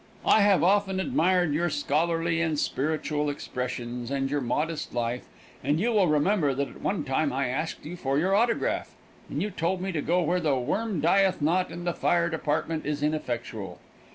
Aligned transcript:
I 0.25 0.41
have 0.41 0.63
often 0.63 0.99
admired 0.99 1.53
your 1.53 1.69
scholarly 1.69 2.41
and 2.41 2.57
spiritual 2.57 3.29
expressions, 3.29 4.09
and 4.09 4.31
your 4.31 4.41
modest 4.41 4.95
life, 4.95 5.27
and 5.63 5.79
you 5.79 5.91
will 5.93 6.07
remember 6.07 6.55
that 6.55 6.69
at 6.69 6.81
one 6.81 7.03
time 7.03 7.31
I 7.31 7.49
asked 7.49 7.85
you 7.85 7.95
for 7.95 8.17
your 8.17 8.33
autograph, 8.33 8.95
and 9.29 9.43
you 9.43 9.51
told 9.51 9.79
me 9.79 9.91
to 9.91 10.01
go 10.01 10.23
where 10.23 10.39
the 10.39 10.55
worm 10.57 11.01
dieth 11.01 11.39
not 11.39 11.69
and 11.69 11.85
the 11.85 11.93
fire 11.93 12.29
department 12.29 12.83
is 12.83 13.03
ineffectual. 13.03 13.77